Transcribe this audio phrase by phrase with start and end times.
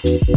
[0.00, 0.28] Freunde,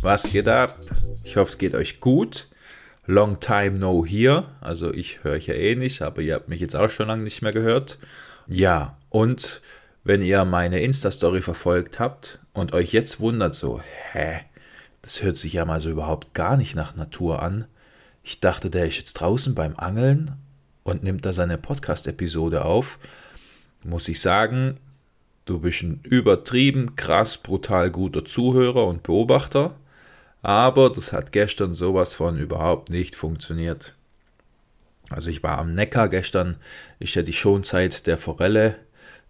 [0.00, 0.76] was geht ab?
[1.22, 2.48] Ich hoffe, es geht euch gut.
[3.06, 4.46] Long time no here.
[4.60, 7.22] Also ich höre euch ja eh nicht, aber ihr habt mich jetzt auch schon lange
[7.22, 7.98] nicht mehr gehört.
[8.48, 9.60] Ja, und
[10.06, 13.80] wenn ihr meine Insta-Story verfolgt habt und euch jetzt wundert so,
[14.12, 14.38] hä,
[15.02, 17.66] das hört sich ja mal so überhaupt gar nicht nach Natur an.
[18.22, 20.36] Ich dachte, der ist jetzt draußen beim Angeln
[20.84, 23.00] und nimmt da seine Podcast-Episode auf.
[23.82, 24.76] Muss ich sagen,
[25.44, 29.74] du bist ein übertrieben, krass, brutal guter Zuhörer und Beobachter.
[30.40, 33.96] Aber das hat gestern sowas von überhaupt nicht funktioniert.
[35.10, 36.58] Also ich war am Neckar gestern,
[37.00, 38.76] ist ja die Schonzeit der Forelle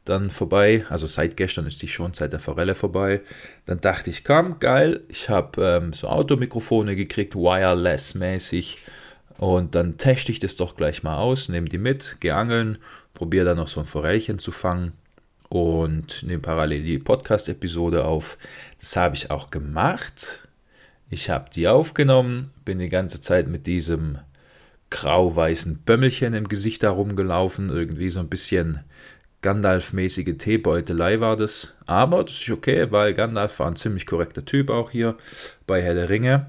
[0.08, 0.84] dann vorbei.
[0.88, 3.20] Also seit gestern ist die Schonzeit der Forelle vorbei.
[3.66, 8.78] Dann dachte ich, komm, geil, ich habe ähm, so Automikrofone gekriegt, wireless-mäßig.
[9.38, 12.78] Und dann teste ich das doch gleich mal aus, nehme die mit, gehe angeln,
[13.12, 14.92] probiere dann noch so ein Forellchen zu fangen
[15.48, 18.38] und nehme parallel die Podcast-Episode auf.
[18.80, 20.48] Das habe ich auch gemacht.
[21.10, 24.18] Ich habe die aufgenommen, bin die ganze Zeit mit diesem
[24.90, 28.80] grau-weißen Bömmelchen im Gesicht herumgelaufen, irgendwie so ein bisschen
[29.46, 31.76] Gandalf-mäßige Teebeutelei war das.
[31.86, 35.16] Aber das ist okay, weil Gandalf war ein ziemlich korrekter Typ auch hier
[35.68, 36.46] bei Herr der Ringe.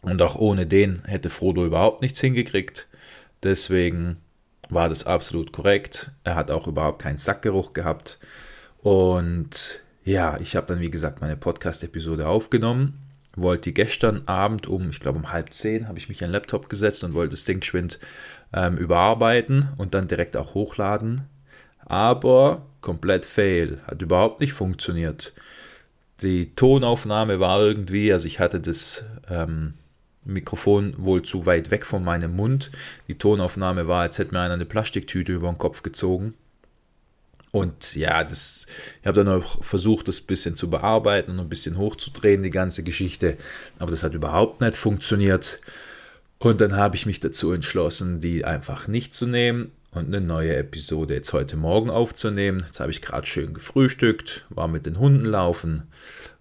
[0.00, 2.88] Und auch ohne den hätte Frodo überhaupt nichts hingekriegt.
[3.44, 4.16] Deswegen
[4.68, 6.10] war das absolut korrekt.
[6.24, 8.18] Er hat auch überhaupt keinen Sackgeruch gehabt.
[8.82, 12.98] Und ja, ich habe dann, wie gesagt, meine Podcast-Episode aufgenommen.
[13.36, 16.68] Wollte gestern Abend um, ich glaube um halb zehn, habe ich mich an den Laptop
[16.68, 18.00] gesetzt und wollte das Ding geschwind
[18.52, 21.28] ähm, überarbeiten und dann direkt auch hochladen.
[21.86, 23.78] Aber komplett fail.
[23.86, 25.32] Hat überhaupt nicht funktioniert.
[26.20, 29.74] Die Tonaufnahme war irgendwie, also ich hatte das ähm,
[30.24, 32.70] Mikrofon wohl zu weit weg von meinem Mund.
[33.08, 36.34] Die Tonaufnahme war, als hätte mir einer eine Plastiktüte über den Kopf gezogen.
[37.50, 38.66] Und ja, das,
[39.00, 42.50] ich habe dann auch versucht, das ein bisschen zu bearbeiten und ein bisschen hochzudrehen, die
[42.50, 43.36] ganze Geschichte.
[43.78, 45.60] Aber das hat überhaupt nicht funktioniert.
[46.38, 50.56] Und dann habe ich mich dazu entschlossen, die einfach nicht zu nehmen und eine neue
[50.56, 52.62] Episode jetzt heute Morgen aufzunehmen.
[52.66, 55.84] Jetzt habe ich gerade schön gefrühstückt, war mit den Hunden laufen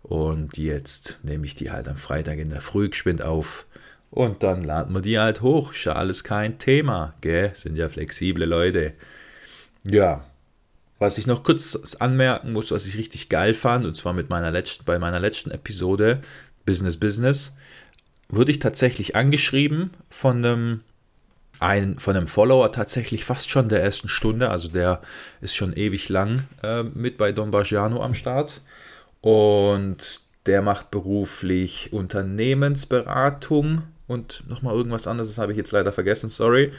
[0.02, 3.68] und jetzt nehme ich die halt am Freitag in der Früh geschwind auf
[4.10, 5.74] und dann laden wir die halt hoch.
[5.74, 7.52] Ist ja alles kein Thema, gell?
[7.54, 8.94] Sind ja flexible Leute.
[9.84, 10.26] Ja,
[11.00, 14.52] was ich noch kurz anmerken muss, was ich richtig geil fand, und zwar mit meiner
[14.52, 16.22] letzten, bei meiner letzten Episode
[16.66, 17.58] Business Business,
[18.30, 20.82] wurde ich tatsächlich angeschrieben von einem,
[21.62, 24.50] ein, von einem Follower tatsächlich fast schon der ersten Stunde.
[24.50, 25.02] Also der
[25.42, 28.62] ist schon ewig lang äh, mit bei Don Bargiano am Start.
[29.22, 36.30] Und der macht beruflich Unternehmensberatung und nochmal irgendwas anderes, das habe ich jetzt leider vergessen,
[36.30, 36.72] sorry.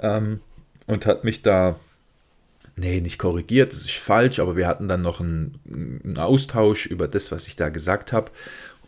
[0.00, 0.40] Ähm,
[0.88, 1.76] und hat mich da,
[2.74, 5.60] nee, nicht korrigiert, das ist falsch, aber wir hatten dann noch einen,
[6.04, 8.32] einen Austausch über das, was ich da gesagt habe.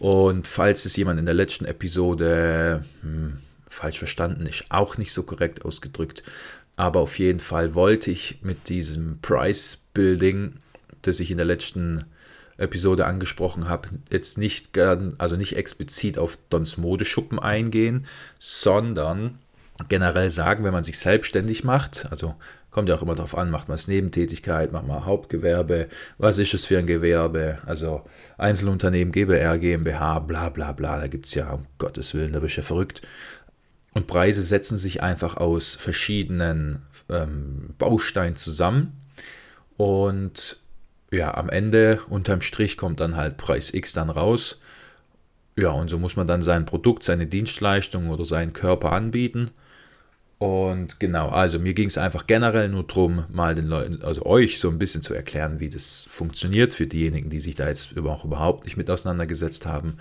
[0.00, 3.38] Und falls es jemand in der letzten Episode hm,
[3.70, 6.22] falsch verstanden ist, auch nicht so korrekt ausgedrückt,
[6.76, 10.54] aber auf jeden Fall wollte ich mit diesem Price Building,
[11.02, 12.04] das ich in der letzten
[12.58, 18.06] Episode angesprochen habe, jetzt nicht, also nicht explizit auf Dons Modeschuppen eingehen,
[18.38, 19.38] sondern
[19.88, 22.34] generell sagen, wenn man sich selbstständig macht, also
[22.70, 25.88] kommt ja auch immer darauf an, macht man es Nebentätigkeit, macht man Hauptgewerbe,
[26.18, 28.02] was ist es für ein Gewerbe, also
[28.38, 32.56] Einzelunternehmen, GBR, GmbH, bla bla bla, da gibt es ja, um Gottes Willen, da bist
[32.56, 33.02] du ja verrückt.
[33.94, 38.92] Und Preise setzen sich einfach aus verschiedenen ähm, Bausteinen zusammen.
[39.76, 40.58] Und
[41.10, 44.60] ja, am Ende unterm Strich kommt dann halt Preis X dann raus.
[45.56, 49.50] Ja, und so muss man dann sein Produkt, seine Dienstleistung oder seinen Körper anbieten.
[50.38, 54.58] Und genau, also mir ging es einfach generell nur darum, mal den Leuten, also euch
[54.58, 58.24] so ein bisschen zu erklären, wie das funktioniert für diejenigen, die sich da jetzt auch
[58.24, 59.98] überhaupt nicht mit auseinandergesetzt haben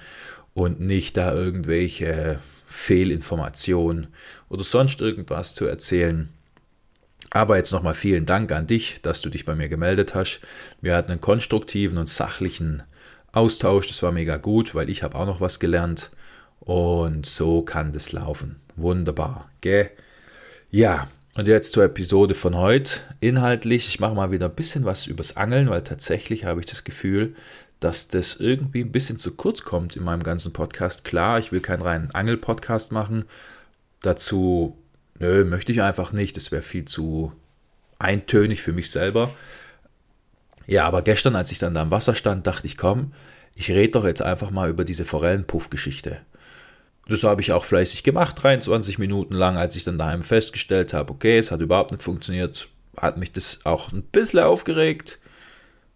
[0.54, 4.07] und nicht da irgendwelche Fehlinformationen
[4.50, 6.30] oder sonst irgendwas zu erzählen.
[7.31, 10.42] Aber jetzt nochmal vielen Dank an dich, dass du dich bei mir gemeldet hast.
[10.81, 12.84] Wir hatten einen konstruktiven und sachlichen
[13.31, 13.88] Austausch.
[13.88, 16.10] Das war mega gut, weil ich habe auch noch was gelernt.
[16.60, 18.60] Und so kann das laufen.
[18.75, 19.50] Wunderbar.
[19.62, 19.92] Gell?
[20.72, 23.00] Ja, und jetzt zur Episode von heute.
[23.19, 26.84] Inhaltlich, ich mache mal wieder ein bisschen was übers Angeln, weil tatsächlich habe ich das
[26.84, 27.36] Gefühl,
[27.79, 31.03] dass das irgendwie ein bisschen zu kurz kommt in meinem ganzen Podcast.
[31.03, 33.25] Klar, ich will keinen reinen Angel-Podcast machen.
[34.01, 34.77] Dazu
[35.19, 36.35] nö, möchte ich einfach nicht.
[36.35, 37.33] Das wäre viel zu
[37.99, 39.29] eintönig für mich selber.
[40.67, 43.13] Ja, aber gestern, als ich dann da am Wasser stand, dachte ich, komm,
[43.55, 46.21] ich rede doch jetzt einfach mal über diese Forellenpuff-Geschichte.
[47.07, 51.11] Das habe ich auch fleißig gemacht, 23 Minuten lang, als ich dann daheim festgestellt habe,
[51.11, 55.19] okay, es hat überhaupt nicht funktioniert, hat mich das auch ein bisschen aufgeregt.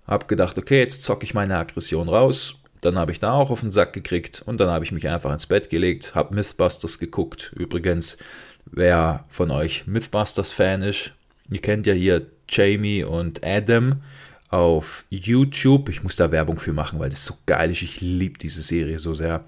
[0.06, 2.56] Hab gedacht, okay, jetzt zocke ich meine Aggression raus.
[2.82, 5.32] Dann habe ich da auch auf den Sack gekriegt und dann habe ich mich einfach
[5.32, 7.54] ins Bett gelegt, habe Mythbusters geguckt.
[7.56, 8.18] Übrigens,
[8.66, 11.14] wer von euch Mythbusters-Fan ist,
[11.50, 14.02] ihr kennt ja hier Jamie und Adam
[14.50, 15.90] auf YouTube.
[15.90, 17.82] Ich muss da Werbung für machen, weil das so geil ist.
[17.82, 19.46] Ich liebe diese Serie so sehr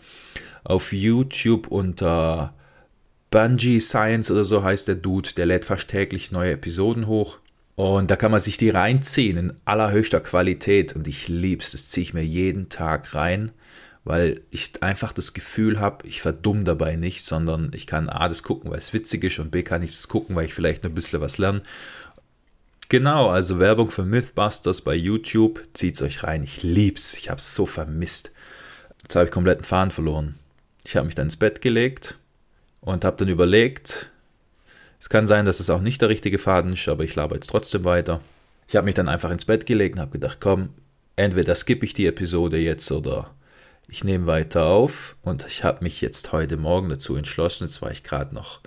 [0.64, 2.54] auf YouTube unter
[3.30, 7.38] Bungie Science oder so heißt der Dude, der lädt fast täglich neue Episoden hoch.
[7.76, 10.96] Und da kann man sich die reinziehen in allerhöchster Qualität.
[10.96, 13.52] Und ich lieb's, das ziehe ich mir jeden Tag rein,
[14.06, 18.44] weil ich einfach das Gefühl habe, ich verdumm dabei nicht, sondern ich kann A, das
[18.44, 20.92] gucken, weil es witzig ist und B, kann ich das gucken, weil ich vielleicht noch
[20.92, 21.62] ein bisschen was lerne.
[22.88, 26.44] Genau, also Werbung für Mythbusters bei YouTube, zieht's euch rein.
[26.44, 28.32] Ich lieb's, ich hab's so vermisst.
[29.02, 30.36] Jetzt habe ich komplett einen Faden verloren.
[30.86, 32.18] Ich habe mich dann ins Bett gelegt
[32.82, 34.12] und habe dann überlegt,
[35.06, 37.52] es kann sein, dass es auch nicht der richtige Faden ist, aber ich laber jetzt
[37.52, 38.22] trotzdem weiter.
[38.68, 40.70] Ich habe mich dann einfach ins Bett gelegt und habe gedacht, komm,
[41.16, 43.30] entweder skippe ich die Episode jetzt oder
[43.88, 45.16] ich nehme weiter auf.
[45.22, 47.66] Und ich habe mich jetzt heute Morgen dazu entschlossen.
[47.66, 48.62] Jetzt war ich gerade noch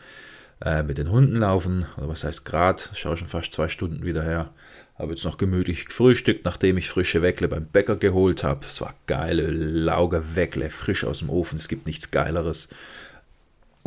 [0.65, 4.23] äh, mit den Hunden laufen, oder was heißt gerade, schaue schon fast zwei Stunden wieder
[4.23, 4.53] her.
[4.97, 8.61] Habe jetzt noch gemütlich gefrühstückt, nachdem ich frische Weckle beim Bäcker geholt habe.
[8.65, 11.59] Es war geile Lauge Weckle, frisch aus dem Ofen.
[11.59, 12.69] Es gibt nichts Geileres.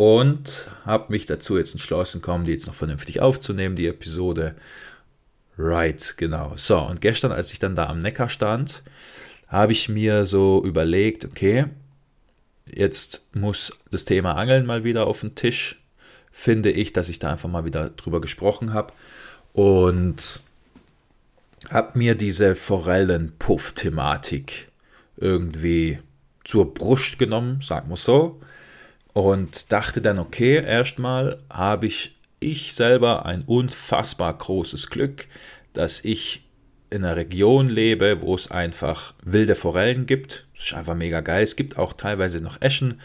[0.02, 4.56] Und habe mich dazu jetzt entschlossen, kommen die jetzt noch vernünftig aufzunehmen, die Episode.
[5.60, 6.54] Right, genau.
[6.56, 8.82] So, und gestern, als ich dann da am Neckar stand,
[9.48, 11.66] habe ich mir so überlegt, okay,
[12.66, 15.84] jetzt muss das Thema Angeln mal wieder auf den Tisch.
[16.32, 18.94] Finde ich, dass ich da einfach mal wieder drüber gesprochen habe.
[19.54, 20.40] Und
[21.70, 24.68] habe mir diese Forellenpuff-Thematik
[25.18, 26.00] irgendwie
[26.44, 28.42] zur Brust genommen, sagen wir so,
[29.14, 35.28] und dachte dann, okay, erstmal habe ich ich selber ein unfassbar großes Glück,
[35.74, 36.50] dass ich
[36.90, 40.48] in einer Region lebe, wo es einfach wilde Forellen gibt.
[40.56, 41.44] Das ist einfach mega geil.
[41.44, 43.00] Es gibt auch teilweise noch Eschen.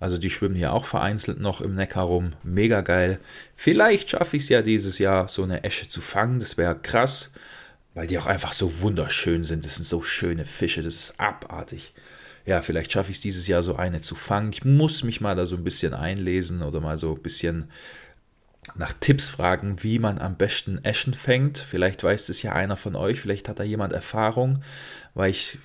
[0.00, 2.32] Also die schwimmen hier auch vereinzelt noch im Neckar rum.
[2.42, 3.20] Mega geil.
[3.54, 6.40] Vielleicht schaffe ich es ja dieses Jahr, so eine Esche zu fangen.
[6.40, 7.34] Das wäre krass
[7.98, 9.64] weil die auch einfach so wunderschön sind.
[9.64, 11.94] Das sind so schöne Fische, das ist abartig.
[12.48, 14.54] Ja, vielleicht schaffe ich es dieses Jahr so eine zu fangen.
[14.54, 17.70] Ich muss mich mal da so ein bisschen einlesen oder mal so ein bisschen
[18.74, 21.58] nach Tipps fragen, wie man am besten Eschen fängt.
[21.58, 24.62] Vielleicht weiß es ja einer von euch, vielleicht hat da jemand Erfahrung,
[25.12, 25.58] weil ich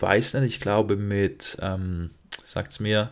[0.00, 2.08] weiß nicht, ich glaube mit, ähm,
[2.42, 3.10] es mir,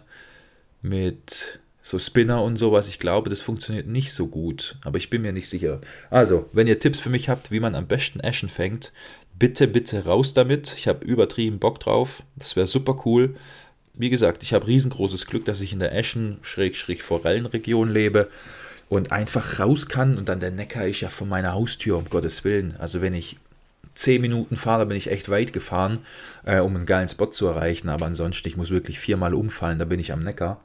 [0.81, 2.89] mit so Spinner und sowas.
[2.89, 5.83] Ich glaube, das funktioniert nicht so gut, aber ich bin mir nicht sicher.
[6.09, 8.91] Also, wenn ihr Tipps für mich habt, wie man am besten Eschen fängt,
[9.43, 10.73] bitte, bitte raus damit.
[10.79, 12.23] Ich habe übertrieben Bock drauf.
[12.37, 13.35] Das wäre super cool.
[13.93, 18.31] Wie gesagt, ich habe riesengroßes Glück, dass ich in der Eschen-Forellenregion lebe
[18.89, 22.45] und einfach raus kann und dann der Neckar ist ja von meiner Haustür, um Gottes
[22.45, 22.77] Willen.
[22.79, 23.37] Also wenn ich
[23.95, 25.99] zehn Minuten fahre, bin ich echt weit gefahren,
[26.45, 27.89] äh, um einen geilen Spot zu erreichen.
[27.89, 30.61] Aber ansonsten, ich muss wirklich viermal umfallen, da bin ich am Neckar.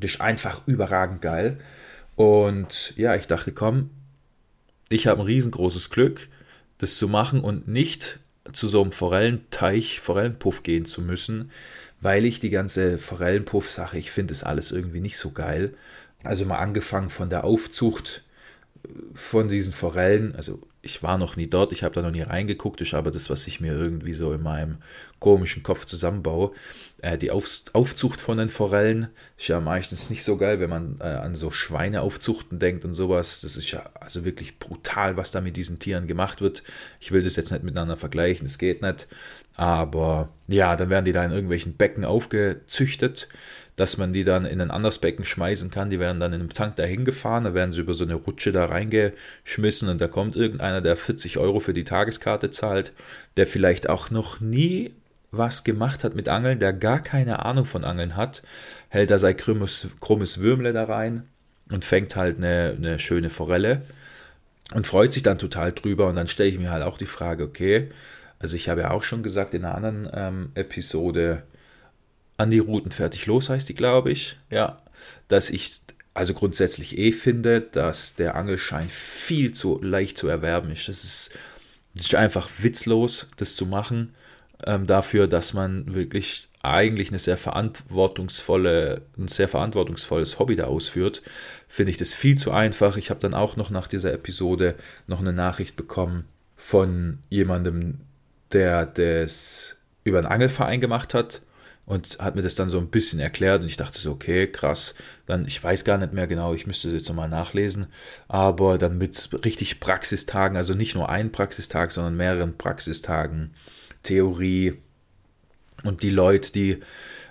[0.00, 1.60] Das ist einfach überragend geil.
[2.14, 3.90] Und ja, ich dachte, komm,
[4.88, 6.30] ich habe ein riesengroßes Glück,
[6.78, 8.18] das zu machen und nicht
[8.52, 11.50] zu so einem Forellenteich, Forellenpuff gehen zu müssen,
[12.00, 15.74] weil ich die ganze Forellenpuff-Sache, ich finde das alles irgendwie nicht so geil.
[16.22, 18.22] Also mal angefangen von der Aufzucht
[19.14, 22.80] von diesen Forellen, also ich war noch nie dort, ich habe da noch nie reingeguckt,
[22.80, 24.78] ist aber das, was ich mir irgendwie so in meinem
[25.18, 26.52] komischen Kopf zusammenbaue.
[27.02, 30.96] Äh, die Auf Aufzucht von den Forellen ist ja meistens nicht so geil, wenn man
[31.00, 33.40] äh, an so Schweineaufzuchten denkt und sowas.
[33.42, 36.62] Das ist ja also wirklich brutal, was da mit diesen Tieren gemacht wird.
[37.00, 39.08] Ich will das jetzt nicht miteinander vergleichen, das geht nicht.
[39.56, 43.28] Aber ja, dann werden die da in irgendwelchen Becken aufgezüchtet
[43.76, 45.90] dass man die dann in ein anderes Becken schmeißen kann.
[45.90, 48.52] Die werden dann in einem Tank dahin gefahren, da werden sie über so eine Rutsche
[48.52, 52.92] da reingeschmissen und da kommt irgendeiner, der 40 Euro für die Tageskarte zahlt,
[53.36, 54.92] der vielleicht auch noch nie
[55.30, 58.42] was gemacht hat mit Angeln, der gar keine Ahnung von Angeln hat,
[58.88, 61.24] hält da sein krummes, krummes Würmle da rein
[61.70, 63.82] und fängt halt eine, eine schöne Forelle
[64.74, 66.08] und freut sich dann total drüber.
[66.08, 67.90] Und dann stelle ich mir halt auch die Frage, okay,
[68.38, 71.42] also ich habe ja auch schon gesagt in einer anderen ähm, Episode,
[72.36, 74.38] an die Routen fertig los heißt die, glaube ich.
[74.50, 74.82] Ja,
[75.28, 75.80] dass ich
[76.14, 80.88] also grundsätzlich eh finde, dass der Angelschein viel zu leicht zu erwerben ist.
[80.88, 81.36] Das ist,
[81.94, 84.14] das ist einfach witzlos, das zu machen.
[84.66, 91.22] ähm, dafür, dass man wirklich eigentlich eine sehr verantwortungsvolle, ein sehr verantwortungsvolles Hobby da ausführt,
[91.68, 92.96] finde ich das viel zu einfach.
[92.96, 94.74] Ich habe dann auch noch nach dieser Episode
[95.06, 96.24] noch eine Nachricht bekommen
[96.56, 97.98] von jemandem,
[98.52, 101.42] der das über einen Angelverein gemacht hat
[101.86, 104.96] und hat mir das dann so ein bisschen erklärt und ich dachte so, okay, krass,
[105.24, 107.86] dann, ich weiß gar nicht mehr genau, ich müsste es jetzt nochmal nachlesen,
[108.28, 113.54] aber dann mit richtig Praxistagen, also nicht nur ein Praxistag, sondern mehreren Praxistagen,
[114.02, 114.74] Theorie
[115.84, 116.80] und die Leute, die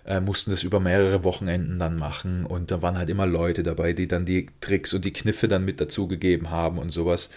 [0.06, 3.92] äh, mussten das über mehrere Wochenenden dann machen und da waren halt immer Leute dabei,
[3.92, 7.30] die dann die Tricks und die Kniffe dann mit dazugegeben haben und sowas.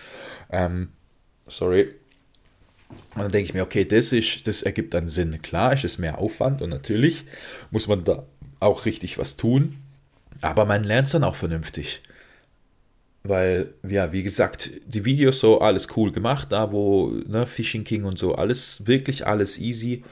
[0.50, 0.90] Ähm,
[1.48, 1.94] sorry,
[2.88, 5.40] und dann denke ich mir, okay, das, ist, das ergibt dann Sinn.
[5.42, 7.24] Klar ist es mehr Aufwand und natürlich
[7.70, 8.24] muss man da
[8.60, 9.78] auch richtig was tun.
[10.40, 12.02] Aber man lernt es dann auch vernünftig.
[13.24, 18.04] Weil, ja, wie gesagt, die Videos so, alles cool gemacht, da wo, ne, Fishing King
[18.04, 20.04] und so, alles, wirklich alles easy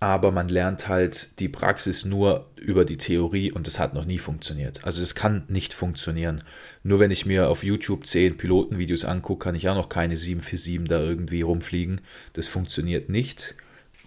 [0.00, 4.18] aber man lernt halt die Praxis nur über die Theorie und das hat noch nie
[4.18, 4.84] funktioniert.
[4.84, 6.44] Also es kann nicht funktionieren.
[6.84, 10.88] Nur wenn ich mir auf YouTube 10 Pilotenvideos angucke, kann ich auch noch keine 747
[10.88, 12.00] da irgendwie rumfliegen.
[12.34, 13.56] Das funktioniert nicht.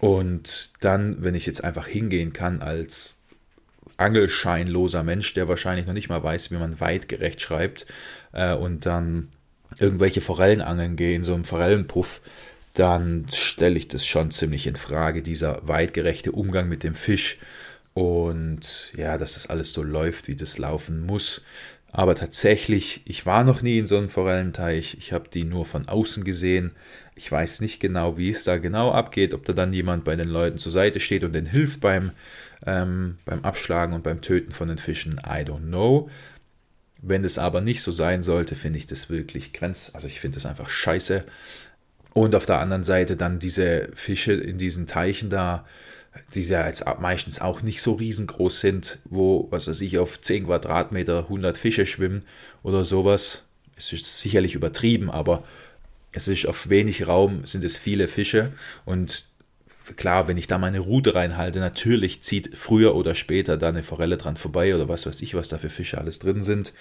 [0.00, 3.14] Und dann, wenn ich jetzt einfach hingehen kann als
[3.98, 7.86] angelscheinloser Mensch, der wahrscheinlich noch nicht mal weiß, wie man weitgerecht schreibt,
[8.32, 9.28] äh, und dann
[9.78, 12.20] irgendwelche Forellen angeln gehe in so einem Forellenpuff,
[12.74, 17.38] dann stelle ich das schon ziemlich in Frage, dieser weitgerechte Umgang mit dem Fisch
[17.94, 21.42] und ja, dass das alles so läuft, wie das laufen muss.
[21.94, 24.96] Aber tatsächlich, ich war noch nie in so einem Forellenteich.
[24.98, 26.72] Ich habe die nur von außen gesehen.
[27.14, 30.28] Ich weiß nicht genau, wie es da genau abgeht, ob da dann jemand bei den
[30.28, 32.12] Leuten zur Seite steht und denen hilft beim,
[32.64, 35.20] ähm, beim Abschlagen und beim Töten von den Fischen.
[35.26, 36.08] I don't know.
[37.02, 39.90] Wenn es aber nicht so sein sollte, finde ich das wirklich grenz.
[39.92, 41.26] Also ich finde das einfach scheiße.
[42.14, 45.64] Und auf der anderen Seite dann diese Fische in diesen Teichen da,
[46.34, 50.44] die ja jetzt meistens auch nicht so riesengroß sind, wo, was weiß ich, auf 10
[50.46, 52.24] Quadratmeter 100 Fische schwimmen
[52.62, 53.44] oder sowas.
[53.76, 55.42] Es ist sicherlich übertrieben, aber
[56.12, 58.52] es ist auf wenig Raum sind es viele Fische
[58.84, 59.24] und
[59.96, 64.16] klar, wenn ich da meine Route reinhalte, natürlich zieht früher oder später da eine Forelle
[64.16, 66.72] dran vorbei oder was weiß ich, was da für Fische alles drin sind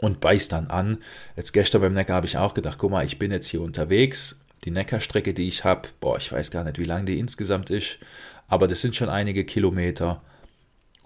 [0.00, 0.98] und beißt dann an.
[1.36, 4.40] Jetzt gestern beim Neckar habe ich auch gedacht, guck mal, ich bin jetzt hier unterwegs,
[4.64, 7.98] die Neckarstrecke, die ich habe, boah, ich weiß gar nicht, wie lang die insgesamt ist,
[8.48, 10.22] aber das sind schon einige Kilometer.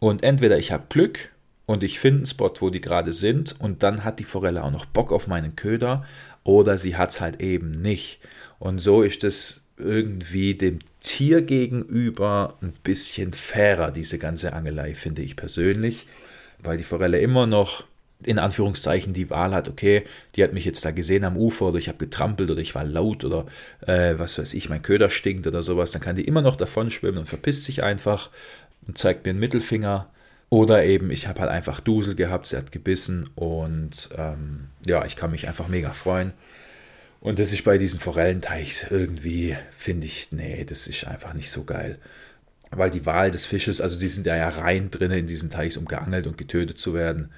[0.00, 1.30] Und entweder ich habe Glück
[1.66, 4.70] und ich finde einen Spot, wo die gerade sind, und dann hat die Forelle auch
[4.70, 6.04] noch Bock auf meinen Köder,
[6.42, 8.20] oder sie hat es halt eben nicht.
[8.58, 15.22] Und so ist es irgendwie dem Tier gegenüber ein bisschen fairer, diese ganze Angelei, finde
[15.22, 16.06] ich persönlich,
[16.58, 17.84] weil die Forelle immer noch
[18.26, 20.04] in Anführungszeichen die Wahl hat, okay,
[20.34, 22.84] die hat mich jetzt da gesehen am Ufer oder ich habe getrampelt oder ich war
[22.84, 23.46] laut oder
[23.86, 26.90] äh, was weiß ich, mein Köder stinkt oder sowas, dann kann die immer noch davon
[26.90, 28.30] schwimmen und verpisst sich einfach
[28.86, 30.10] und zeigt mir einen Mittelfinger.
[30.50, 35.16] Oder eben, ich habe halt einfach Dusel gehabt, sie hat gebissen und ähm, ja, ich
[35.16, 36.32] kann mich einfach mega freuen.
[37.20, 41.64] Und das ist bei diesen Forellenteichs irgendwie, finde ich, nee, das ist einfach nicht so
[41.64, 41.98] geil.
[42.70, 45.86] Weil die Wahl des Fisches, also die sind ja, rein drinnen in diesen Teichs, um
[45.86, 47.30] geangelt und getötet zu werden.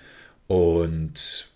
[0.47, 1.49] Und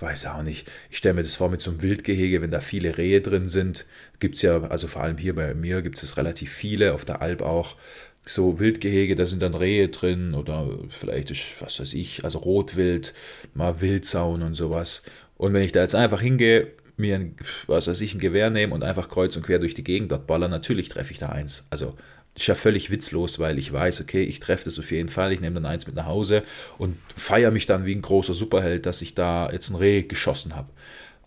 [0.00, 2.96] weiß auch nicht, ich stelle mir das vor mit so einem Wildgehege, wenn da viele
[2.96, 3.86] Rehe drin sind,
[4.18, 7.20] gibt es ja, also vor allem hier bei mir gibt es relativ viele, auf der
[7.20, 7.76] Alp auch,
[8.24, 13.14] so Wildgehege, da sind dann Rehe drin oder vielleicht ist, was weiß ich, also Rotwild,
[13.54, 15.02] mal Wildzaun und sowas.
[15.36, 18.74] Und wenn ich da jetzt einfach hingehe, mir ein, was weiß ich, ein Gewehr nehme
[18.74, 21.66] und einfach kreuz und quer durch die Gegend dort baller, natürlich treffe ich da eins.
[21.70, 21.94] Also
[22.40, 25.40] ist ja völlig witzlos, weil ich weiß, okay, ich treffe das auf jeden Fall, ich
[25.40, 26.44] nehme dann eins mit nach Hause
[26.78, 30.54] und feiere mich dann wie ein großer Superheld, dass ich da jetzt ein Reh geschossen
[30.54, 30.68] habe.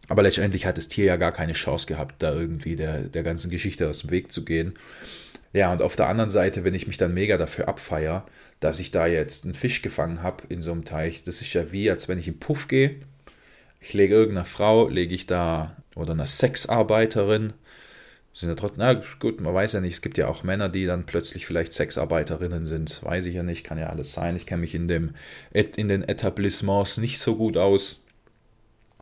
[0.07, 3.49] Aber letztendlich hat das Tier ja gar keine Chance gehabt, da irgendwie der, der ganzen
[3.49, 4.73] Geschichte aus dem Weg zu gehen.
[5.53, 8.25] Ja, und auf der anderen Seite, wenn ich mich dann mega dafür abfeiere,
[8.59, 11.71] dass ich da jetzt einen Fisch gefangen habe in so einem Teich, das ist ja
[11.71, 12.95] wie, als wenn ich im Puff gehe.
[13.79, 17.53] Ich lege irgendeiner Frau, lege ich da, oder einer Sexarbeiterin,
[18.33, 20.85] sind ja trotzdem, na gut, man weiß ja nicht, es gibt ja auch Männer, die
[20.85, 23.03] dann plötzlich vielleicht Sexarbeiterinnen sind.
[23.03, 24.35] Weiß ich ja nicht, kann ja alles sein.
[24.35, 25.11] Ich kenne mich in, dem,
[25.51, 28.05] in den Etablissements nicht so gut aus.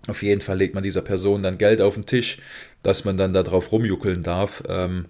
[0.08, 2.40] Auf jeden Fall legt man dieser Person dann Geld auf den Tisch,
[2.82, 4.64] dass man dann darauf rumjuckeln darf.
[4.68, 5.06] Ähm,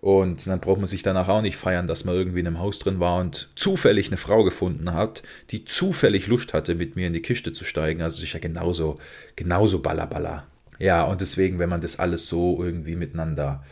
[0.00, 2.78] und dann braucht man sich danach auch nicht feiern, dass man irgendwie in einem Haus
[2.78, 7.12] drin war und zufällig eine Frau gefunden hat, die zufällig Lust hatte, mit mir in
[7.12, 8.02] die Kiste zu steigen.
[8.02, 8.98] Also ja genauso,
[9.34, 10.46] genauso ballerballer.
[10.78, 13.64] Ja, und deswegen, wenn man das alles so irgendwie miteinander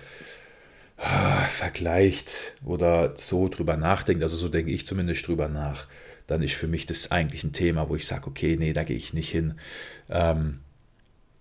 [0.97, 5.87] ah, vergleicht oder so drüber nachdenkt, also so denke ich zumindest drüber nach,
[6.27, 8.97] dann ist für mich das eigentlich ein Thema, wo ich sage, okay, nee, da gehe
[8.97, 9.55] ich nicht hin.
[10.09, 10.61] Ähm,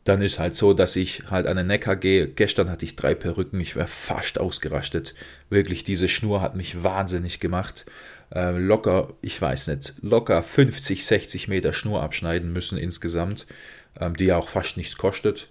[0.04, 2.28] dann ist halt so, dass ich halt an den Neckar gehe.
[2.28, 5.16] Gestern hatte ich drei Perücken, ich wäre fast ausgerastet.
[5.50, 7.86] Wirklich, diese Schnur hat mich wahnsinnig gemacht.
[8.34, 13.46] Äh, locker, ich weiß nicht, locker 50, 60 Meter Schnur abschneiden müssen insgesamt,
[14.00, 15.48] ähm, die ja auch fast nichts kostet.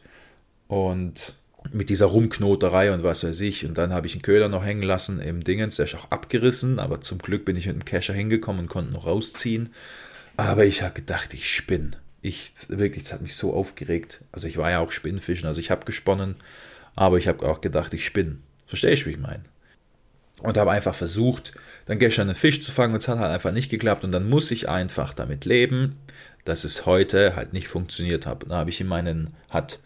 [0.72, 1.34] Und
[1.70, 3.64] mit dieser Rumknoterei und was weiß ich.
[3.66, 6.78] Und dann habe ich einen Köder noch hängen lassen im Dingens, der ist auch abgerissen,
[6.78, 9.70] aber zum Glück bin ich mit dem Kescher hingekommen und konnte noch rausziehen.
[10.36, 14.20] Aber ich habe gedacht, ich spinne ich wirklich, das hat mich so aufgeregt.
[14.30, 16.36] Also ich war ja auch Spinnfischen, also ich habe gesponnen,
[16.94, 18.38] aber ich habe auch gedacht, ich spinne.
[18.66, 19.42] Verstehe ich, wie ich meine?
[20.40, 21.52] Und habe einfach versucht,
[21.86, 24.28] dann gestern einen Fisch zu fangen und es hat halt einfach nicht geklappt und dann
[24.28, 25.96] muss ich einfach damit leben,
[26.44, 28.44] dass es heute halt nicht funktioniert hat.
[28.44, 29.80] Dann habe ich in meinen, hat,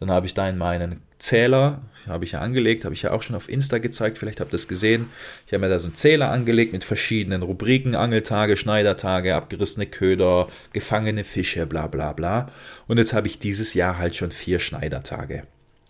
[0.00, 3.22] dann habe ich da in meinen Zähler, habe ich ja angelegt, habe ich ja auch
[3.22, 5.10] schon auf Insta gezeigt, vielleicht habt ihr das gesehen.
[5.46, 10.48] Ich habe mir da so einen Zähler angelegt mit verschiedenen Rubriken, Angeltage, Schneidertage, abgerissene Köder,
[10.72, 12.48] gefangene Fische, bla bla bla.
[12.86, 15.42] Und jetzt habe ich dieses Jahr halt schon vier Schneidertage.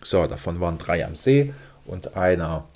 [0.02, 1.52] So, davon waren drei am See
[1.84, 2.68] und einer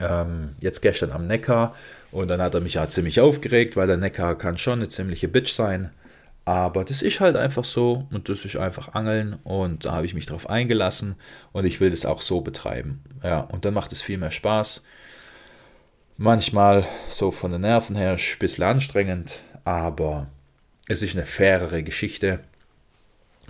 [0.00, 1.74] ähm, jetzt gestern am Neckar.
[2.10, 5.28] Und dann hat er mich ja ziemlich aufgeregt, weil der Neckar kann schon eine ziemliche
[5.28, 5.90] Bitch sein.
[6.44, 10.14] Aber das ist halt einfach so und das ist einfach Angeln und da habe ich
[10.14, 11.14] mich drauf eingelassen
[11.52, 13.02] und ich will das auch so betreiben.
[13.22, 14.82] Ja, und dann macht es viel mehr Spaß.
[16.16, 20.26] Manchmal so von den Nerven her ein bisschen anstrengend, aber
[20.88, 22.40] es ist eine fairere Geschichte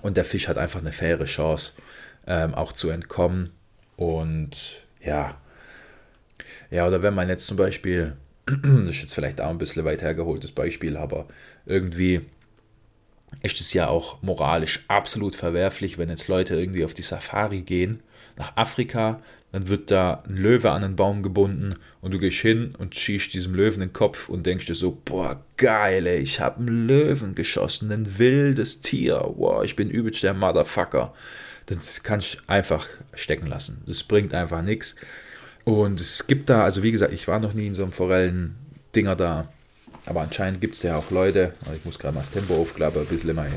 [0.03, 1.73] und der Fisch hat einfach eine faire Chance,
[2.27, 3.51] ähm, auch zu entkommen.
[3.97, 5.37] Und ja,
[6.71, 10.03] ja, oder wenn man jetzt zum Beispiel, das ist jetzt vielleicht auch ein bisschen weit
[10.03, 11.27] hergeholtes Beispiel, aber
[11.65, 12.27] irgendwie
[13.43, 18.01] ist es ja auch moralisch absolut verwerflich, wenn jetzt Leute irgendwie auf die Safari gehen,
[18.37, 19.21] nach Afrika,
[19.53, 23.35] dann wird da ein Löwe an einen Baum gebunden und du gehst hin und schießt
[23.35, 27.93] diesem Löwen den Kopf und denkst dir so, boah, geil, ich habe einen Löwen geschossen,
[27.93, 31.12] ein wildes Tier, boah, ich bin übelst der Motherfucker.
[31.67, 33.83] Das kannst du einfach stecken lassen.
[33.87, 34.97] Das bringt einfach nichts.
[35.65, 39.17] Und es gibt da, also wie gesagt, ich war noch nie in so einem Forellen-Dinger
[39.17, 39.49] da.
[40.06, 43.02] Aber anscheinend gibt es ja auch Leute, also ich muss gerade mal das Tempo aufklappen,
[43.02, 43.52] ein bisschen mein,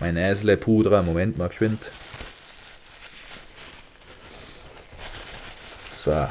[0.00, 1.06] mein Näsle pudern.
[1.06, 1.90] Moment mal geschwind.
[6.04, 6.28] So.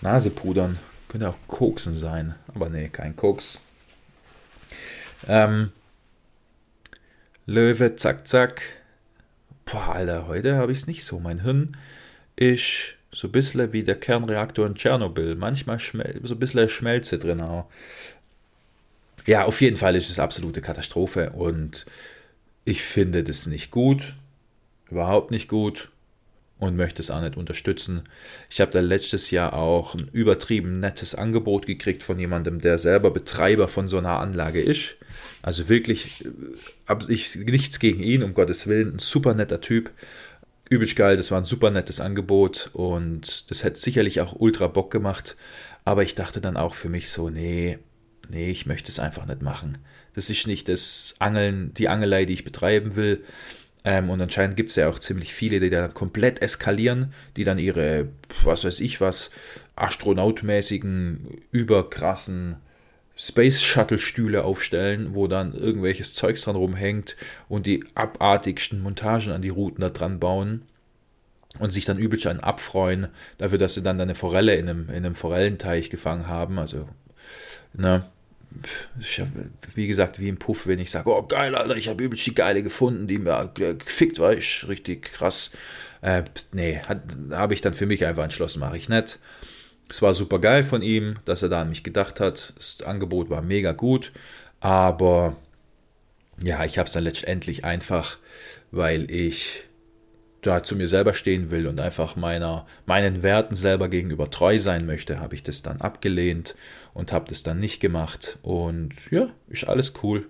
[0.00, 0.78] Nase pudern.
[1.08, 2.34] Könnte auch Koksen sein.
[2.54, 3.62] Aber nee, kein Koks.
[5.28, 5.72] Ähm,
[7.46, 8.62] Löwe, zack, zack.
[9.64, 11.20] Boah, Alter, heute habe ich es nicht so.
[11.20, 11.76] Mein Hirn
[12.36, 15.36] ist so ein bisschen wie der Kernreaktor in Tschernobyl.
[15.36, 15.78] Manchmal
[16.22, 17.64] so ein bisschen Schmelze drin auch.
[19.24, 21.86] Ja, auf jeden Fall ist es absolute Katastrophe und
[22.66, 24.12] ich finde das nicht gut.
[24.90, 25.88] Überhaupt nicht gut
[26.58, 28.02] und möchte es auch nicht unterstützen.
[28.50, 33.10] Ich habe da letztes Jahr auch ein übertrieben nettes Angebot gekriegt von jemandem, der selber
[33.10, 34.96] Betreiber von so einer Anlage ist.
[35.40, 36.28] Also wirklich, äh,
[36.86, 39.90] habe ich nichts gegen ihn, um Gottes Willen, ein super netter Typ
[40.68, 44.90] übelst geil, das war ein super nettes Angebot und das hätte sicherlich auch ultra Bock
[44.90, 45.36] gemacht.
[45.84, 47.78] Aber ich dachte dann auch für mich so, nee,
[48.28, 49.78] nee, ich möchte es einfach nicht machen.
[50.14, 53.24] Das ist nicht das Angeln, die Angelei, die ich betreiben will.
[53.84, 57.58] Ähm, und anscheinend gibt es ja auch ziemlich viele, die dann komplett eskalieren, die dann
[57.58, 58.08] ihre,
[58.42, 59.30] was weiß ich was,
[59.76, 62.56] astronautmäßigen, überkrassen
[63.16, 67.16] Space Shuttle Stühle aufstellen, wo dann irgendwelches Zeugs dran rumhängt
[67.48, 70.62] und die abartigsten Montagen an die Routen da dran bauen
[71.58, 74.96] und sich dann übelst an abfreuen dafür, dass sie dann eine Forelle in einem, in
[74.96, 76.58] einem Forellenteich gefangen haben.
[76.58, 76.88] Also,
[77.72, 78.04] ne,
[79.74, 82.34] wie gesagt, wie im Puff, wenn ich sage, oh geil, Alter, ich habe übelst die
[82.34, 85.50] geile gefunden, die mir gefickt war, ich richtig krass.
[86.02, 86.80] Äh, nee,
[87.30, 89.18] habe ich dann für mich einfach entschlossen, mache ich nicht.
[89.88, 92.54] Es war super geil von ihm, dass er da an mich gedacht hat.
[92.56, 94.12] Das Angebot war mega gut,
[94.60, 95.36] aber
[96.42, 98.18] ja, ich habe es dann letztendlich einfach,
[98.70, 99.64] weil ich
[100.42, 104.86] da zu mir selber stehen will und einfach meiner, meinen Werten selber gegenüber treu sein
[104.86, 106.54] möchte, habe ich das dann abgelehnt
[106.94, 108.38] und habe das dann nicht gemacht.
[108.42, 110.26] Und ja, ist alles cool.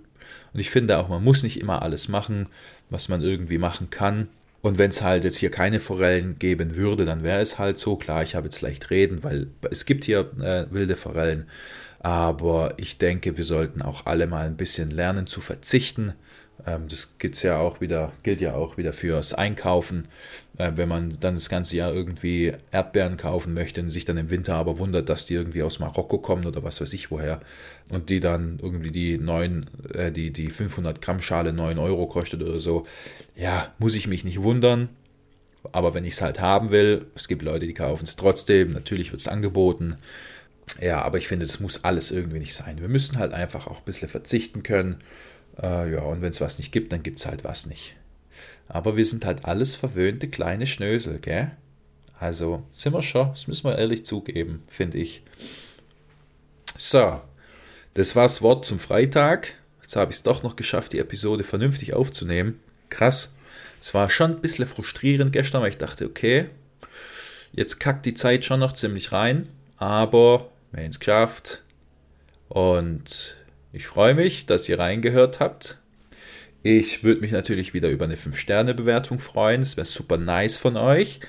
[0.53, 2.49] Und ich finde auch, man muss nicht immer alles machen,
[2.89, 4.29] was man irgendwie machen kann.
[4.63, 7.97] Und wenn es halt jetzt hier keine Forellen geben würde, dann wäre es halt so.
[7.97, 11.49] Klar, ich habe jetzt leicht reden, weil es gibt hier äh, wilde Forellen.
[12.01, 16.15] Aber ich denke, wir sollten auch alle mal ein bisschen lernen zu verzichten
[16.67, 20.09] ähm, das gibt's ja auch wieder, gilt ja auch wieder fürs Einkaufen.
[20.59, 24.31] Äh, wenn man dann das ganze Jahr irgendwie Erdbeeren kaufen möchte und sich dann im
[24.31, 27.41] Winter aber wundert, dass die irgendwie aus Marokko kommen oder was weiß ich woher
[27.91, 32.43] und die dann irgendwie die 9, äh, die, die 500 Gramm Schale 9 Euro kostet
[32.43, 32.87] oder so,
[33.37, 34.89] ja, muss ich mich nicht wundern.
[35.73, 39.11] Aber wenn ich es halt haben will, es gibt Leute, die kaufen es trotzdem, natürlich
[39.11, 39.97] wird es angeboten.
[40.81, 42.81] Ja, aber ich finde, es muss alles irgendwie nicht sein.
[42.81, 44.99] Wir müssen halt einfach auch ein bisschen verzichten können
[45.63, 47.97] Äh, ja, und wenn es was nicht gibt, dann gibt es halt was nicht.
[48.69, 51.53] Aber wir sind halt alles verwöhnte kleine Schnösel, gell?
[52.19, 55.23] Also sind wir schon, das müssen wir ehrlich zugeben, finde ich.
[56.79, 57.21] So,
[57.95, 59.55] das war das Wort zum Freitag.
[59.83, 62.61] Jetzt habe ich es doch noch geschafft, die Episode vernünftig aufzunehmen.
[62.91, 63.37] Krass.
[63.81, 66.49] Es war schon ein bisschen frustrierend gestern, weil ich dachte, okay,
[67.53, 71.63] jetzt kackt die Zeit schon noch ziemlich rein, aber wir haben es geschafft.
[72.49, 73.37] Und
[73.73, 75.79] ich freue mich, dass ihr reingehört habt.
[76.69, 79.61] Ich würde mich natürlich wieder über eine 5-Sterne-Bewertung freuen.
[79.61, 81.21] Es wäre super nice von euch.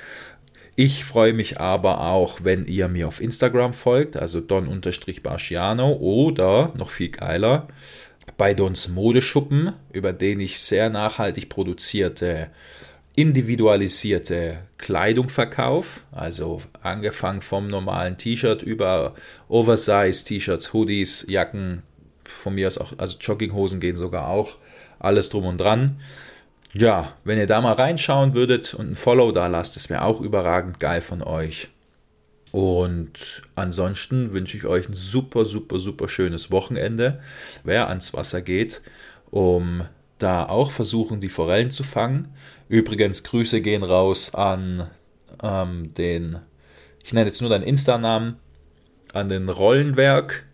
[0.76, 6.90] Ich freue mich aber auch, wenn ihr mir auf Instagram folgt, also don-barciano oder noch
[6.90, 7.68] viel geiler,
[8.36, 12.50] bei Dons Modeschuppen, über den ich sehr nachhaltig produzierte,
[13.14, 16.00] individualisierte Kleidung verkaufe.
[16.12, 19.14] Also angefangen vom normalen T-Shirt über
[19.50, 21.84] Oversize-T-Shirts, Hoodies, Jacken,
[22.24, 24.58] von mir aus auch, also Jogginghosen gehen sogar auch,
[25.00, 25.98] alles drum und dran
[26.74, 30.22] ja, wenn ihr da mal reinschauen würdet und ein Follow da lasst, das wäre auch
[30.22, 31.70] überragend geil von euch.
[32.52, 37.22] Und ansonsten wünsche ich euch ein super, super, super schönes Wochenende.
[37.64, 38.82] Wer ans Wasser geht,
[39.30, 39.84] um
[40.18, 42.34] da auch versuchen, die Forellen zu fangen.
[42.70, 44.90] Übrigens, Grüße gehen raus an
[45.44, 46.38] ähm, den,
[47.04, 48.38] ich nenne jetzt nur deinen Insta-Namen,
[49.14, 50.47] an den Rollenwerk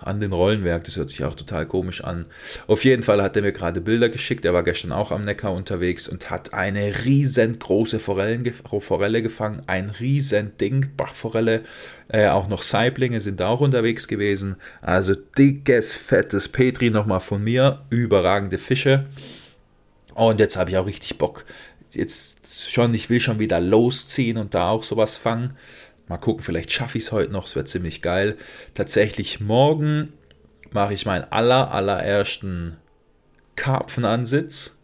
[0.00, 0.84] an den Rollenwerk.
[0.84, 2.26] Das hört sich auch total komisch an.
[2.66, 4.44] Auf jeden Fall hat er mir gerade Bilder geschickt.
[4.44, 9.62] Er war gestern auch am Neckar unterwegs und hat eine riesengroße Forellen, Forelle gefangen.
[9.66, 11.62] Ein riesen Ding, Bachforelle.
[12.08, 14.56] Äh, auch noch Saiblinge sind auch unterwegs gewesen.
[14.80, 17.82] Also dickes, fettes Petri nochmal von mir.
[17.90, 19.06] Überragende Fische.
[20.14, 21.44] Und jetzt habe ich auch richtig Bock.
[21.92, 25.54] Jetzt schon, ich will schon wieder losziehen und da auch sowas fangen.
[26.08, 27.46] Mal gucken, vielleicht schaffe ich es heute noch.
[27.46, 28.36] Es wird ziemlich geil.
[28.74, 30.12] Tatsächlich morgen
[30.70, 32.76] mache ich meinen aller, allerersten
[33.56, 34.78] Karpfenansitz.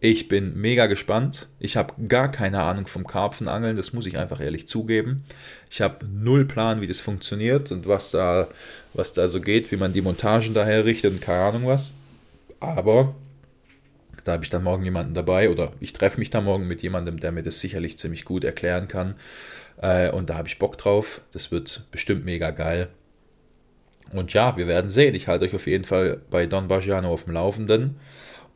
[0.00, 1.46] Ich bin mega gespannt.
[1.60, 5.24] Ich habe gar keine Ahnung vom Karpfenangeln, das muss ich einfach ehrlich zugeben.
[5.70, 8.48] Ich habe null Plan, wie das funktioniert und was da,
[8.94, 11.94] was da so geht, wie man die Montagen daher richtet und keine Ahnung was.
[12.58, 13.14] Aber
[14.24, 17.20] da habe ich dann morgen jemanden dabei oder ich treffe mich da morgen mit jemandem,
[17.20, 19.14] der mir das sicherlich ziemlich gut erklären kann.
[19.80, 21.20] Äh, und da habe ich Bock drauf.
[21.32, 22.88] Das wird bestimmt mega geil.
[24.12, 25.14] Und ja, wir werden sehen.
[25.14, 27.96] Ich halte euch auf jeden Fall bei Don Bagiano auf dem Laufenden.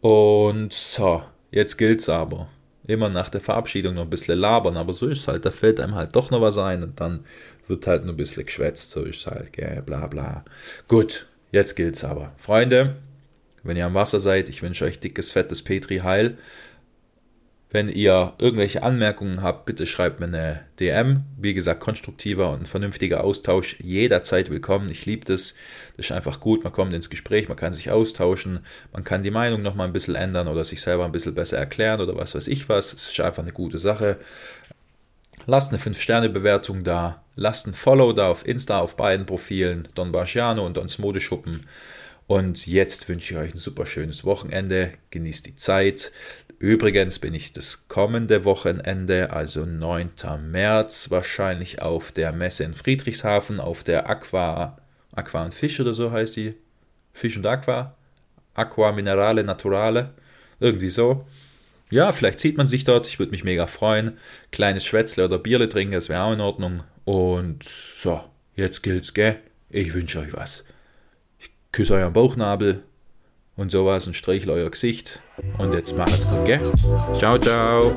[0.01, 2.49] Und so, jetzt gilt's aber.
[2.87, 5.45] Immer nach der Verabschiedung noch ein bisschen labern, aber so ist halt.
[5.45, 7.25] Da fällt einem halt doch noch was ein und dann
[7.67, 8.91] wird halt nur ein bisschen geschwätzt.
[8.91, 10.45] So ist halt, gell, bla bla.
[10.87, 12.33] Gut, jetzt gilt's aber.
[12.37, 12.97] Freunde,
[13.65, 16.39] wenn ihr am Wasser seid, ich wünsche euch dickes, fettes Petri Heil.
[17.71, 21.25] Wenn ihr irgendwelche Anmerkungen habt, bitte schreibt mir eine DM.
[21.37, 24.89] Wie gesagt, konstruktiver und vernünftiger Austausch jederzeit willkommen.
[24.89, 25.57] Ich liebe das.
[25.97, 26.63] Das ist einfach gut.
[26.63, 28.61] Man kommt ins Gespräch, man kann sich austauschen,
[28.93, 31.59] man kann die Meinung noch mal ein bisschen ändern oder sich selber ein bisschen besser
[31.59, 32.93] erklären oder was weiß ich was.
[32.93, 34.19] Es ist einfach eine gute Sache.
[35.47, 37.25] Lasst eine 5-Sterne-Bewertung da.
[37.35, 41.67] Lasst ein Follow da auf Insta auf beiden Profilen, Don Barciano und Dons Modeschuppen.
[42.27, 44.93] Und jetzt wünsche ich euch ein super schönes Wochenende.
[45.11, 46.11] Genießt die Zeit.
[46.59, 50.11] Übrigens bin ich das kommende Wochenende, also 9.
[50.41, 54.79] März, wahrscheinlich auf der Messe in Friedrichshafen, auf der Aqua,
[55.13, 56.55] Aqua und Fisch oder so heißt die.
[57.13, 57.95] Fisch und Aqua.
[58.55, 60.15] Aqua Minerale Naturale.
[60.61, 61.27] Irgendwie so.
[61.91, 63.07] Ja, vielleicht sieht man sich dort.
[63.07, 64.19] Ich würde mich mega freuen.
[64.51, 66.83] Kleines Schwätzle oder Bierle trinken, das wäre auch in Ordnung.
[67.05, 69.39] Und so, jetzt gilt's, gell?
[69.69, 70.65] Ich wünsche euch was
[71.77, 72.85] küsse euren Bauchnabel
[73.57, 75.21] und sowas und streichle euer Gesicht.
[75.59, 76.61] Und jetzt macht's gut, gell?
[77.15, 77.95] Ciao, ciao.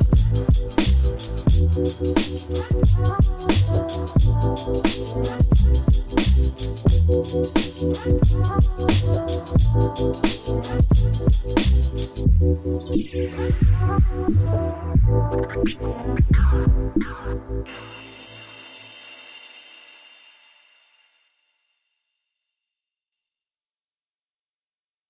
[17.40, 17.90] Thank